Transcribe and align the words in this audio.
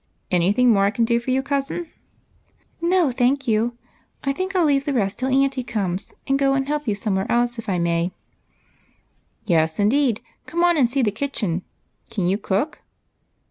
Any 0.31 0.51
thing 0.51 0.71
more 0.71 0.85
I 0.85 0.89
can 0.89 1.05
do 1.05 1.19
for 1.19 1.29
you, 1.29 1.43
cousin?"" 1.43 1.85
No, 2.81 3.11
thank 3.11 3.47
you. 3.47 3.77
I 4.23 4.33
think 4.33 4.55
I 4.55 4.59
'11 4.61 4.67
leave 4.67 4.85
the 4.85 4.93
rest 4.93 5.19
till 5.19 5.29
auntie 5.29 5.63
comes, 5.63 6.15
and 6.25 6.39
go 6.39 6.55
and 6.55 6.65
helj) 6.67 6.87
you 6.87 6.95
somewhere 6.95 7.31
else, 7.31 7.59
if 7.59 7.69
I 7.69 7.77
may."" 7.77 8.11
Yes, 9.45 9.79
indeed, 9.79 10.21
come 10.47 10.63
on 10.63 10.75
and 10.75 10.89
see 10.89 11.01
to 11.01 11.11
the 11.11 11.11
kitchen. 11.11 11.61
Can 12.09 12.27
you 12.27 12.39
cook 12.39 12.81